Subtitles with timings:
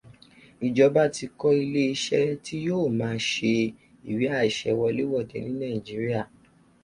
[0.65, 3.55] Ìjọba ti kọ́ iléeṣẹ́ tí yóò ma ṣe
[4.11, 6.21] ìwé àṣẹ wọléwọ̀de ní Nàìjíríà.